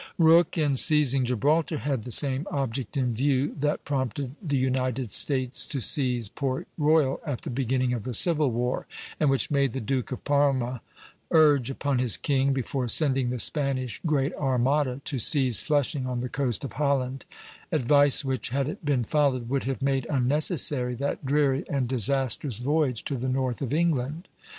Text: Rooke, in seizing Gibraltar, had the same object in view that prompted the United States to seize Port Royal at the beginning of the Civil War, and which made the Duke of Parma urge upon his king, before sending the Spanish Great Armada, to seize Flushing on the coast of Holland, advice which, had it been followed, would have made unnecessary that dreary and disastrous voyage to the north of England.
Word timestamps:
Rooke, 0.17 0.57
in 0.57 0.75
seizing 0.77 1.25
Gibraltar, 1.25 1.77
had 1.77 2.05
the 2.05 2.11
same 2.11 2.47
object 2.49 2.97
in 2.97 3.13
view 3.13 3.53
that 3.59 3.85
prompted 3.85 4.33
the 4.41 4.57
United 4.57 5.11
States 5.11 5.67
to 5.67 5.79
seize 5.79 6.27
Port 6.27 6.67
Royal 6.75 7.19
at 7.23 7.41
the 7.41 7.51
beginning 7.51 7.93
of 7.93 8.01
the 8.01 8.15
Civil 8.15 8.49
War, 8.49 8.87
and 9.19 9.29
which 9.29 9.51
made 9.51 9.73
the 9.73 9.79
Duke 9.79 10.11
of 10.11 10.23
Parma 10.23 10.81
urge 11.29 11.69
upon 11.69 11.99
his 11.99 12.17
king, 12.17 12.51
before 12.51 12.87
sending 12.87 13.29
the 13.29 13.37
Spanish 13.37 14.01
Great 14.03 14.33
Armada, 14.33 15.01
to 15.05 15.19
seize 15.19 15.59
Flushing 15.59 16.07
on 16.07 16.21
the 16.21 16.29
coast 16.29 16.63
of 16.63 16.73
Holland, 16.73 17.25
advice 17.71 18.25
which, 18.25 18.49
had 18.49 18.67
it 18.67 18.83
been 18.83 19.03
followed, 19.03 19.49
would 19.49 19.65
have 19.65 19.83
made 19.83 20.07
unnecessary 20.09 20.95
that 20.95 21.23
dreary 21.27 21.63
and 21.69 21.87
disastrous 21.87 22.57
voyage 22.57 23.03
to 23.03 23.15
the 23.17 23.29
north 23.29 23.61
of 23.61 23.71
England. 23.71 24.27